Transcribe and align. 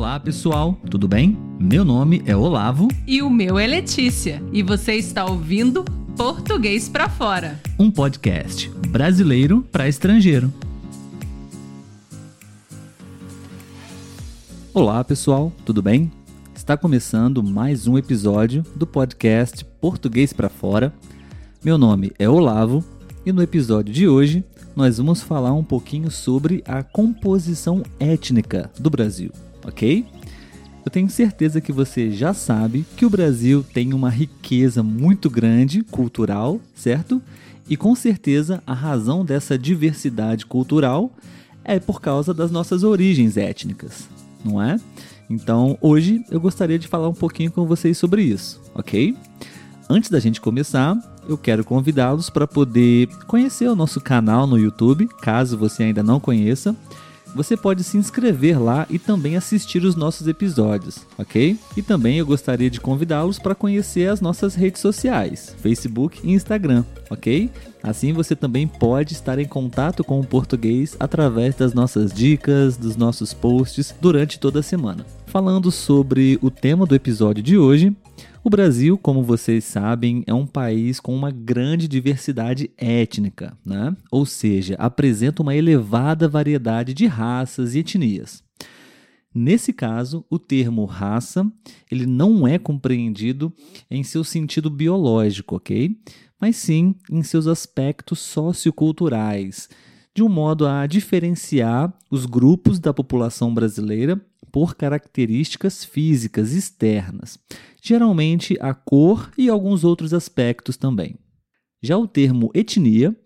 Olá, 0.00 0.18
pessoal, 0.18 0.78
tudo 0.90 1.06
bem? 1.06 1.36
Meu 1.60 1.84
nome 1.84 2.22
é 2.24 2.34
Olavo. 2.34 2.88
E 3.06 3.20
o 3.20 3.28
meu 3.28 3.58
é 3.58 3.66
Letícia. 3.66 4.42
E 4.50 4.62
você 4.62 4.94
está 4.94 5.26
ouvindo 5.26 5.84
Português 6.16 6.88
para 6.88 7.06
Fora 7.06 7.60
um 7.78 7.90
podcast 7.90 8.70
brasileiro 8.88 9.60
para 9.70 9.86
estrangeiro. 9.90 10.50
Olá, 14.72 15.04
pessoal, 15.04 15.52
tudo 15.66 15.82
bem? 15.82 16.10
Está 16.54 16.78
começando 16.78 17.42
mais 17.42 17.86
um 17.86 17.98
episódio 17.98 18.64
do 18.74 18.86
podcast 18.86 19.66
Português 19.82 20.32
para 20.32 20.48
Fora. 20.48 20.94
Meu 21.62 21.76
nome 21.76 22.10
é 22.18 22.26
Olavo 22.26 22.82
e 23.26 23.32
no 23.32 23.42
episódio 23.42 23.92
de 23.92 24.08
hoje 24.08 24.42
nós 24.74 24.96
vamos 24.96 25.20
falar 25.20 25.52
um 25.52 25.62
pouquinho 25.62 26.10
sobre 26.10 26.64
a 26.66 26.82
composição 26.82 27.82
étnica 27.98 28.70
do 28.78 28.88
Brasil, 28.88 29.30
ok? 29.66 30.06
Eu 30.84 30.90
tenho 30.90 31.10
certeza 31.10 31.60
que 31.60 31.72
você 31.72 32.10
já 32.10 32.32
sabe 32.32 32.86
que 32.96 33.04
o 33.04 33.10
Brasil 33.10 33.62
tem 33.62 33.92
uma 33.92 34.08
riqueza 34.08 34.82
muito 34.82 35.28
grande 35.28 35.82
cultural, 35.82 36.58
certo? 36.74 37.20
E 37.68 37.76
com 37.76 37.94
certeza 37.94 38.62
a 38.66 38.74
razão 38.74 39.24
dessa 39.24 39.58
diversidade 39.58 40.46
cultural 40.46 41.12
é 41.62 41.78
por 41.78 42.00
causa 42.00 42.32
das 42.32 42.50
nossas 42.50 42.82
origens 42.82 43.36
étnicas, 43.36 44.08
não 44.44 44.60
é? 44.60 44.76
Então 45.28 45.78
hoje 45.80 46.24
eu 46.30 46.40
gostaria 46.40 46.78
de 46.78 46.88
falar 46.88 47.08
um 47.08 47.14
pouquinho 47.14 47.52
com 47.52 47.66
vocês 47.66 47.96
sobre 47.98 48.22
isso, 48.22 48.60
ok? 48.74 49.14
Antes 49.88 50.08
da 50.08 50.18
gente 50.18 50.40
começar, 50.40 50.96
eu 51.28 51.36
quero 51.36 51.64
convidá-los 51.64 52.30
para 52.30 52.46
poder 52.46 53.06
conhecer 53.26 53.68
o 53.68 53.76
nosso 53.76 54.00
canal 54.00 54.46
no 54.46 54.58
YouTube, 54.58 55.08
caso 55.20 55.58
você 55.58 55.84
ainda 55.84 56.02
não 56.02 56.18
conheça. 56.18 56.74
Você 57.34 57.56
pode 57.56 57.84
se 57.84 57.96
inscrever 57.96 58.60
lá 58.60 58.86
e 58.90 58.98
também 58.98 59.36
assistir 59.36 59.84
os 59.84 59.94
nossos 59.94 60.26
episódios, 60.26 61.06
ok? 61.16 61.56
E 61.76 61.82
também 61.82 62.18
eu 62.18 62.26
gostaria 62.26 62.68
de 62.68 62.80
convidá-los 62.80 63.38
para 63.38 63.54
conhecer 63.54 64.10
as 64.10 64.20
nossas 64.20 64.54
redes 64.54 64.80
sociais, 64.80 65.54
Facebook 65.58 66.20
e 66.24 66.32
Instagram, 66.32 66.84
ok? 67.08 67.50
Assim 67.82 68.12
você 68.12 68.34
também 68.34 68.66
pode 68.66 69.12
estar 69.12 69.38
em 69.38 69.46
contato 69.46 70.02
com 70.02 70.20
o 70.20 70.26
português 70.26 70.96
através 70.98 71.54
das 71.54 71.72
nossas 71.72 72.12
dicas, 72.12 72.76
dos 72.76 72.96
nossos 72.96 73.32
posts 73.32 73.94
durante 74.00 74.38
toda 74.38 74.60
a 74.60 74.62
semana. 74.62 75.06
Falando 75.26 75.70
sobre 75.70 76.38
o 76.42 76.50
tema 76.50 76.84
do 76.84 76.94
episódio 76.94 77.42
de 77.42 77.56
hoje, 77.56 77.94
o 78.42 78.50
Brasil, 78.50 78.96
como 78.96 79.22
vocês 79.22 79.64
sabem, 79.64 80.24
é 80.26 80.32
um 80.32 80.46
país 80.46 80.98
com 80.98 81.14
uma 81.14 81.30
grande 81.30 81.86
diversidade 81.86 82.70
étnica, 82.76 83.56
né? 83.64 83.94
ou 84.10 84.24
seja, 84.24 84.74
apresenta 84.78 85.42
uma 85.42 85.54
elevada 85.54 86.28
variedade 86.28 86.94
de 86.94 87.06
raças 87.06 87.74
e 87.74 87.80
etnias. 87.80 88.42
Nesse 89.32 89.72
caso, 89.72 90.24
o 90.28 90.38
termo 90.38 90.84
raça 90.86 91.46
ele 91.90 92.06
não 92.06 92.48
é 92.48 92.58
compreendido 92.58 93.52
em 93.90 94.02
seu 94.02 94.24
sentido 94.24 94.68
biológico, 94.68 95.56
ok? 95.56 95.96
Mas 96.40 96.56
sim 96.56 96.96
em 97.10 97.22
seus 97.22 97.46
aspectos 97.46 98.18
socioculturais, 98.18 99.68
de 100.14 100.22
um 100.22 100.28
modo 100.28 100.66
a 100.66 100.86
diferenciar 100.86 101.92
os 102.10 102.26
grupos 102.26 102.80
da 102.80 102.92
população 102.92 103.54
brasileira 103.54 104.20
por 104.50 104.74
características 104.74 105.84
físicas 105.84 106.52
externas, 106.52 107.38
geralmente 107.82 108.56
a 108.60 108.74
cor 108.74 109.30
e 109.36 109.48
alguns 109.48 109.84
outros 109.84 110.12
aspectos 110.12 110.76
também. 110.76 111.16
Já 111.82 111.96
o 111.96 112.06
termo 112.06 112.50
etnia, 112.54 113.16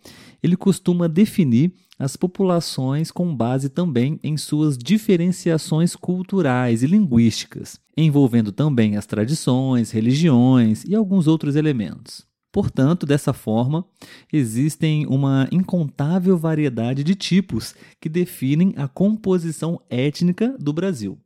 ele 0.43 0.57
costuma 0.57 1.09
definir 1.09 1.73
as 1.99 2.17
populações 2.17 3.11
com 3.11 3.35
base 3.35 3.69
também 3.69 4.19
em 4.23 4.37
suas 4.37 4.77
diferenciações 4.77 5.97
culturais 5.97 6.83
e 6.83 6.87
linguísticas, 6.87 7.81
envolvendo 7.97 8.53
também 8.53 8.97
as 8.97 9.07
tradições, 9.07 9.91
religiões 9.91 10.85
e 10.85 10.95
alguns 10.95 11.27
outros 11.27 11.57
elementos. 11.57 12.27
Portanto, 12.55 13.05
dessa 13.05 13.33
forma, 13.33 13.85
existem 14.33 15.07
uma 15.09 15.49
incontável 15.51 16.39
variedade 16.39 17.03
de 17.03 17.17
tipos 17.17 17.75
que 18.01 18.09
definem 18.09 18.73
a 18.77 18.87
composição 18.87 19.81
étnica 19.91 20.57
do 20.57 20.73
Brasil. 20.73 21.19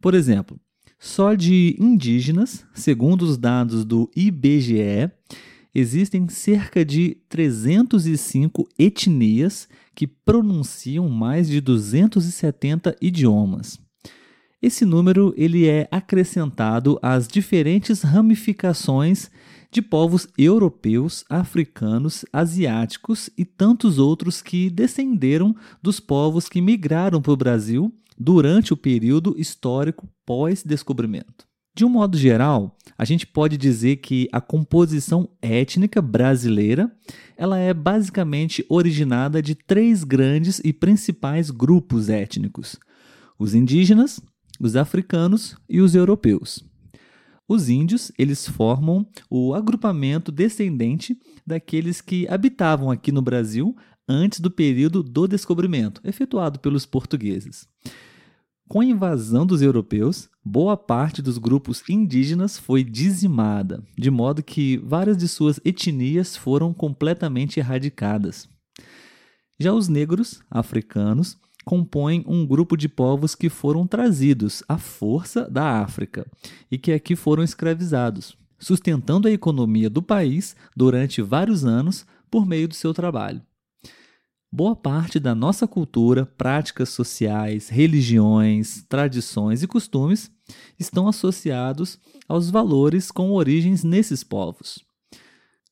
Por 0.00 0.14
exemplo, 0.14 0.58
só 0.98 1.34
de 1.34 1.76
indígenas, 1.78 2.66
segundo 2.74 3.22
os 3.22 3.38
dados 3.38 3.84
do 3.84 4.10
IBGE, 4.16 5.12
existem 5.72 6.28
cerca 6.28 6.84
de 6.84 7.18
305 7.28 8.68
etnias 8.76 9.68
que 9.94 10.08
pronunciam 10.08 11.08
mais 11.08 11.46
de 11.46 11.60
270 11.60 12.96
idiomas. 13.00 13.78
Esse 14.64 14.86
número 14.86 15.34
ele 15.36 15.68
é 15.68 15.86
acrescentado 15.90 16.98
às 17.02 17.28
diferentes 17.28 18.00
ramificações 18.00 19.30
de 19.70 19.82
povos 19.82 20.26
europeus, 20.38 21.22
africanos, 21.28 22.24
asiáticos 22.32 23.28
e 23.36 23.44
tantos 23.44 23.98
outros 23.98 24.40
que 24.40 24.70
descenderam 24.70 25.54
dos 25.82 26.00
povos 26.00 26.48
que 26.48 26.62
migraram 26.62 27.20
para 27.20 27.32
o 27.34 27.36
Brasil 27.36 27.94
durante 28.18 28.72
o 28.72 28.76
período 28.76 29.34
histórico 29.36 30.08
pós-descobrimento. 30.24 31.44
De 31.76 31.84
um 31.84 31.90
modo 31.90 32.16
geral, 32.16 32.74
a 32.96 33.04
gente 33.04 33.26
pode 33.26 33.58
dizer 33.58 33.96
que 33.96 34.30
a 34.32 34.40
composição 34.40 35.28
étnica 35.42 36.00
brasileira 36.00 36.90
ela 37.36 37.58
é 37.58 37.74
basicamente 37.74 38.64
originada 38.70 39.42
de 39.42 39.54
três 39.54 40.04
grandes 40.04 40.58
e 40.64 40.72
principais 40.72 41.50
grupos 41.50 42.08
étnicos: 42.08 42.78
os 43.38 43.54
indígenas, 43.54 44.22
os 44.60 44.76
africanos 44.76 45.56
e 45.68 45.80
os 45.80 45.94
europeus. 45.94 46.64
Os 47.46 47.68
índios, 47.68 48.10
eles 48.18 48.48
formam 48.48 49.06
o 49.28 49.54
agrupamento 49.54 50.32
descendente 50.32 51.18
daqueles 51.46 52.00
que 52.00 52.26
habitavam 52.28 52.90
aqui 52.90 53.12
no 53.12 53.20
Brasil 53.20 53.76
antes 54.08 54.40
do 54.40 54.50
período 54.50 55.02
do 55.02 55.26
descobrimento, 55.26 56.00
efetuado 56.04 56.58
pelos 56.58 56.86
portugueses. 56.86 57.68
Com 58.66 58.80
a 58.80 58.84
invasão 58.84 59.44
dos 59.44 59.60
europeus, 59.60 60.30
boa 60.42 60.74
parte 60.74 61.20
dos 61.20 61.36
grupos 61.36 61.82
indígenas 61.88 62.58
foi 62.58 62.82
dizimada, 62.82 63.84
de 63.96 64.10
modo 64.10 64.42
que 64.42 64.78
várias 64.78 65.18
de 65.18 65.28
suas 65.28 65.60
etnias 65.64 66.34
foram 66.34 66.72
completamente 66.72 67.60
erradicadas. 67.60 68.48
Já 69.60 69.72
os 69.72 69.86
negros, 69.88 70.40
africanos, 70.50 71.38
compõem 71.64 72.24
um 72.26 72.46
grupo 72.46 72.76
de 72.76 72.88
povos 72.88 73.34
que 73.34 73.48
foram 73.48 73.86
trazidos 73.86 74.62
à 74.68 74.76
força 74.76 75.48
da 75.50 75.80
África 75.80 76.26
e 76.70 76.76
que 76.76 76.92
aqui 76.92 77.16
foram 77.16 77.42
escravizados, 77.42 78.36
sustentando 78.58 79.26
a 79.26 79.30
economia 79.30 79.88
do 79.88 80.02
país 80.02 80.54
durante 80.76 81.22
vários 81.22 81.64
anos 81.64 82.06
por 82.30 82.46
meio 82.46 82.68
do 82.68 82.74
seu 82.74 82.92
trabalho. 82.92 83.42
Boa 84.52 84.76
parte 84.76 85.18
da 85.18 85.34
nossa 85.34 85.66
cultura, 85.66 86.24
práticas 86.24 86.90
sociais, 86.90 87.68
religiões, 87.68 88.84
tradições 88.88 89.64
e 89.64 89.66
costumes 89.66 90.30
estão 90.78 91.08
associados 91.08 91.98
aos 92.28 92.50
valores 92.50 93.10
com 93.10 93.32
origens 93.32 93.82
nesses 93.82 94.22
povos. 94.22 94.84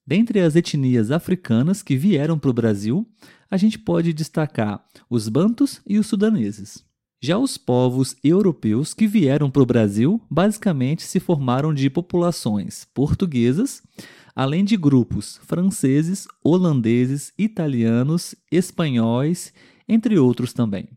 Dentre 0.05 0.41
as 0.41 0.57
etnias 0.57 1.13
africanas 1.13 1.81
que 1.81 1.97
vieram 1.97 2.37
para 2.37 2.51
o 2.51 2.53
Brasil, 2.53 3.07
a 3.53 3.59
gente 3.59 3.79
pode 3.79 4.15
destacar 4.15 4.83
os 5.11 5.29
bantos 5.29 5.83
e 5.87 5.99
os 5.99 6.07
sudaneses. 6.07 6.83
Já 7.21 7.37
os 7.37 7.59
povos 7.59 8.17
europeus 8.25 8.95
que 8.95 9.07
vieram 9.07 9.51
para 9.51 9.63
o 9.63 9.67
Brasil 9.67 10.23
basicamente 10.31 11.03
se 11.03 11.21
formaram 11.21 11.75
de 11.75 11.91
populações 11.91 12.87
portuguesas, 12.95 13.83
além 14.35 14.65
de 14.65 14.75
grupos 14.75 15.39
franceses, 15.47 16.27
holandeses, 16.43 17.31
italianos, 17.37 18.35
espanhóis, 18.51 19.53
entre 19.87 20.19
outros 20.19 20.55
também 20.55 20.89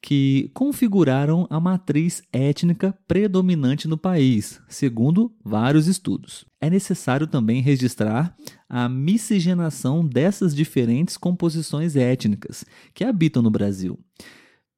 que 0.00 0.50
configuraram 0.52 1.46
a 1.48 1.60
matriz 1.60 2.22
étnica 2.32 2.96
predominante 3.06 3.86
no 3.86 3.96
país, 3.96 4.60
segundo 4.68 5.32
vários 5.44 5.86
estudos. 5.86 6.44
É 6.60 6.68
necessário 6.68 7.26
também 7.26 7.62
registrar 7.62 8.36
a 8.68 8.88
miscigenação 8.88 10.06
dessas 10.06 10.54
diferentes 10.54 11.16
composições 11.16 11.94
étnicas 11.94 12.64
que 12.92 13.04
habitam 13.04 13.42
no 13.42 13.50
Brasil. 13.50 13.98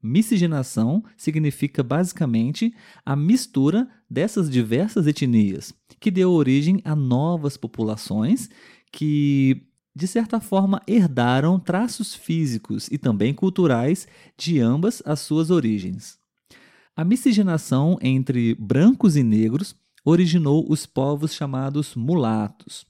Miscigenação 0.02 1.02
significa 1.16 1.82
basicamente 1.82 2.74
a 3.06 3.16
mistura 3.16 3.88
dessas 4.08 4.50
diversas 4.50 5.06
etnias, 5.06 5.72
que 5.98 6.10
deu 6.10 6.30
origem 6.30 6.82
a 6.84 6.94
novas 6.94 7.56
populações 7.56 8.50
que 8.92 9.66
de 9.96 10.08
certa 10.08 10.40
forma, 10.40 10.82
herdaram 10.88 11.58
traços 11.58 12.14
físicos 12.14 12.88
e 12.90 12.98
também 12.98 13.32
culturais 13.32 14.08
de 14.36 14.58
ambas 14.58 15.00
as 15.06 15.20
suas 15.20 15.50
origens. 15.50 16.18
A 16.96 17.04
miscigenação 17.04 17.96
entre 18.02 18.54
brancos 18.56 19.16
e 19.16 19.22
negros 19.22 19.76
originou 20.04 20.66
os 20.68 20.84
povos 20.84 21.32
chamados 21.32 21.94
mulatos. 21.94 22.84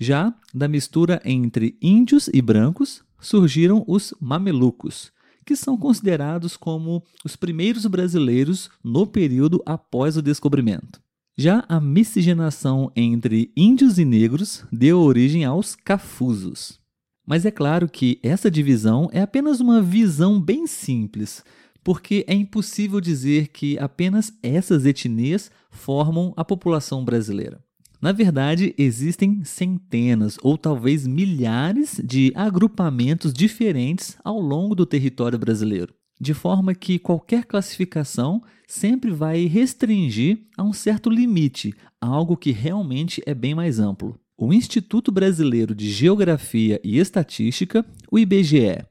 Já 0.00 0.34
da 0.52 0.66
mistura 0.66 1.20
entre 1.24 1.76
índios 1.80 2.28
e 2.32 2.40
brancos 2.40 3.04
surgiram 3.20 3.84
os 3.86 4.14
mamelucos, 4.20 5.12
que 5.44 5.54
são 5.54 5.76
considerados 5.76 6.56
como 6.56 7.04
os 7.24 7.36
primeiros 7.36 7.84
brasileiros 7.86 8.70
no 8.82 9.06
período 9.06 9.62
após 9.66 10.16
o 10.16 10.22
descobrimento. 10.22 11.03
Já 11.36 11.64
a 11.68 11.80
miscigenação 11.80 12.92
entre 12.94 13.50
índios 13.56 13.98
e 13.98 14.04
negros 14.04 14.64
deu 14.70 15.00
origem 15.00 15.44
aos 15.44 15.74
cafusos. 15.74 16.78
Mas 17.26 17.44
é 17.44 17.50
claro 17.50 17.88
que 17.88 18.20
essa 18.22 18.48
divisão 18.48 19.08
é 19.12 19.20
apenas 19.20 19.58
uma 19.58 19.82
visão 19.82 20.40
bem 20.40 20.64
simples, 20.68 21.42
porque 21.82 22.24
é 22.28 22.34
impossível 22.34 23.00
dizer 23.00 23.48
que 23.48 23.76
apenas 23.80 24.32
essas 24.44 24.86
etnias 24.86 25.50
formam 25.70 26.32
a 26.36 26.44
população 26.44 27.04
brasileira. 27.04 27.60
Na 28.00 28.12
verdade, 28.12 28.72
existem 28.78 29.42
centenas 29.42 30.36
ou 30.40 30.56
talvez 30.56 31.04
milhares 31.04 32.00
de 32.04 32.30
agrupamentos 32.36 33.32
diferentes 33.32 34.16
ao 34.22 34.38
longo 34.38 34.74
do 34.76 34.86
território 34.86 35.38
brasileiro, 35.38 35.92
de 36.20 36.34
forma 36.34 36.74
que 36.74 36.98
qualquer 36.98 37.44
classificação 37.44 38.42
sempre 38.66 39.10
vai 39.10 39.46
restringir 39.46 40.46
a 40.56 40.62
um 40.62 40.72
certo 40.72 41.10
limite, 41.10 41.74
algo 42.00 42.36
que 42.36 42.50
realmente 42.50 43.22
é 43.26 43.34
bem 43.34 43.54
mais 43.54 43.78
amplo. 43.78 44.18
O 44.36 44.52
Instituto 44.52 45.12
Brasileiro 45.12 45.74
de 45.74 45.90
Geografia 45.90 46.80
e 46.82 46.98
Estatística, 46.98 47.84
o 48.10 48.18
IBGE, 48.18 48.84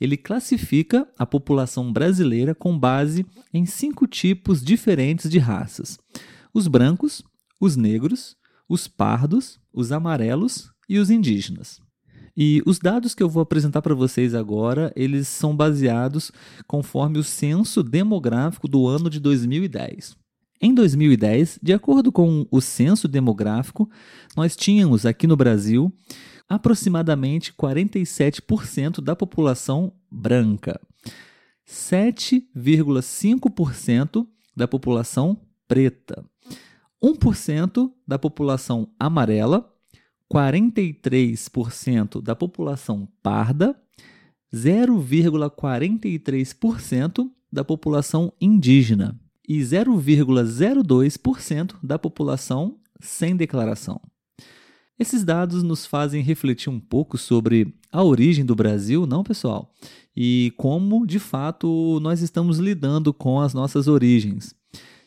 ele 0.00 0.16
classifica 0.16 1.06
a 1.18 1.26
população 1.26 1.92
brasileira 1.92 2.54
com 2.54 2.76
base 2.76 3.26
em 3.52 3.66
cinco 3.66 4.06
tipos 4.06 4.62
diferentes 4.64 5.30
de 5.30 5.38
raças: 5.38 5.98
os 6.54 6.66
brancos, 6.66 7.22
os 7.60 7.76
negros, 7.76 8.36
os 8.68 8.88
pardos, 8.88 9.60
os 9.72 9.92
amarelos 9.92 10.70
e 10.88 10.98
os 10.98 11.10
indígenas. 11.10 11.80
E 12.36 12.62
os 12.64 12.78
dados 12.78 13.14
que 13.14 13.22
eu 13.22 13.28
vou 13.28 13.42
apresentar 13.42 13.82
para 13.82 13.94
vocês 13.94 14.34
agora, 14.34 14.92
eles 14.96 15.28
são 15.28 15.54
baseados 15.54 16.32
conforme 16.66 17.18
o 17.18 17.24
censo 17.24 17.82
demográfico 17.82 18.68
do 18.68 18.86
ano 18.86 19.10
de 19.10 19.20
2010. 19.20 20.18
Em 20.62 20.74
2010, 20.74 21.58
de 21.62 21.72
acordo 21.72 22.12
com 22.12 22.46
o 22.50 22.60
censo 22.60 23.08
demográfico, 23.08 23.88
nós 24.36 24.54
tínhamos 24.54 25.06
aqui 25.06 25.26
no 25.26 25.34
Brasil 25.36 25.90
aproximadamente 26.46 27.54
47% 27.54 29.00
da 29.00 29.16
população 29.16 29.90
branca, 30.10 30.78
7,5% 31.66 34.26
da 34.54 34.68
população 34.68 35.40
preta, 35.66 36.22
1% 37.02 37.90
da 38.06 38.18
população 38.18 38.92
amarela, 38.98 39.66
43% 40.32 42.22
da 42.22 42.36
população 42.36 43.08
parda, 43.22 43.74
0,43% 44.54 47.28
da 47.52 47.64
população 47.64 48.32
indígena 48.40 49.18
e 49.48 49.58
0,02% 49.60 51.74
da 51.82 51.98
população 51.98 52.78
sem 53.00 53.34
declaração. 53.34 54.00
Esses 54.98 55.24
dados 55.24 55.62
nos 55.62 55.86
fazem 55.86 56.22
refletir 56.22 56.70
um 56.70 56.78
pouco 56.78 57.16
sobre 57.16 57.74
a 57.90 58.04
origem 58.04 58.44
do 58.44 58.54
Brasil, 58.54 59.06
não, 59.06 59.24
pessoal? 59.24 59.72
E 60.14 60.52
como, 60.56 61.06
de 61.06 61.18
fato, 61.18 61.98
nós 62.00 62.20
estamos 62.20 62.58
lidando 62.58 63.14
com 63.14 63.40
as 63.40 63.54
nossas 63.54 63.88
origens 63.88 64.54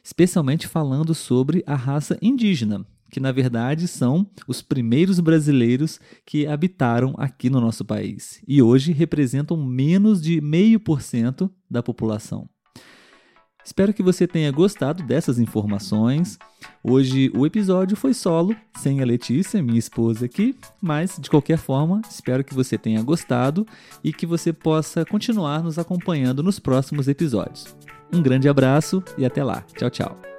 especialmente 0.04 0.68
falando 0.68 1.16
sobre 1.16 1.64
a 1.66 1.76
raça 1.76 2.18
indígena, 2.22 2.86
que 3.14 3.20
na 3.20 3.32
verdade 3.32 3.88
são 3.88 4.28
os 4.48 4.64
primeiros 4.64 5.20
brasileiros 5.20 6.00
que 6.26 6.48
habitaram 6.48 7.14
aqui 7.16 7.48
no 7.48 7.62
nosso 7.62 7.86
país 7.86 8.42
e 8.48 8.60
hoje 8.60 8.92
representam 8.92 9.56
menos 9.56 10.20
de 10.20 10.42
meio 10.42 10.80
por 10.80 11.00
cento 11.00 11.48
da 11.70 11.84
população. 11.84 12.50
Espero 13.64 13.94
que 13.94 14.02
você 14.02 14.26
tenha 14.26 14.52
gostado 14.52 15.04
dessas 15.04 15.38
informações. 15.38 16.40
Hoje 16.84 17.32
o 17.36 17.46
episódio 17.46 17.96
foi 17.96 18.16
solo, 18.16 18.56
sem 18.78 19.00
a 19.00 19.06
Letícia, 19.06 19.62
minha 19.62 19.78
esposa 19.78 20.26
aqui, 20.26 20.56
mas 20.82 21.16
de 21.22 21.30
qualquer 21.30 21.60
forma, 21.60 22.02
espero 22.10 22.44
que 22.44 22.56
você 22.56 22.80
tenha 22.80 23.04
gostado 23.04 23.64
e 24.04 24.12
que 24.12 24.26
você 24.26 24.52
possa 24.52 25.06
continuar 25.06 25.64
nos 25.64 25.78
acompanhando 25.78 26.42
nos 26.42 26.58
próximos 26.58 27.08
episódios. 27.08 27.78
Um 28.12 28.24
grande 28.24 28.50
abraço 28.50 29.04
e 29.20 29.24
até 29.24 29.44
lá. 29.44 29.62
Tchau, 29.78 29.92
tchau. 29.92 30.33